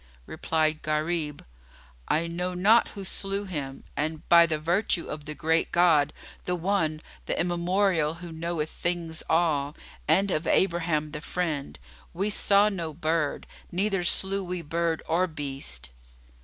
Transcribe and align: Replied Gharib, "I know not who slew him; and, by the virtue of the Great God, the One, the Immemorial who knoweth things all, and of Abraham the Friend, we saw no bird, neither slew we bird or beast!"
Replied 0.25 0.81
Gharib, 0.81 1.45
"I 2.07 2.25
know 2.25 2.55
not 2.55 2.87
who 2.97 3.03
slew 3.03 3.45
him; 3.45 3.83
and, 3.95 4.27
by 4.29 4.47
the 4.47 4.57
virtue 4.57 5.05
of 5.07 5.25
the 5.25 5.35
Great 5.35 5.71
God, 5.71 6.11
the 6.45 6.55
One, 6.55 7.03
the 7.27 7.39
Immemorial 7.39 8.15
who 8.15 8.31
knoweth 8.31 8.71
things 8.71 9.21
all, 9.29 9.75
and 10.07 10.31
of 10.31 10.47
Abraham 10.47 11.11
the 11.11 11.21
Friend, 11.21 11.77
we 12.15 12.31
saw 12.31 12.67
no 12.67 12.95
bird, 12.95 13.45
neither 13.71 14.03
slew 14.03 14.43
we 14.43 14.63
bird 14.63 15.03
or 15.07 15.27
beast!" 15.27 15.91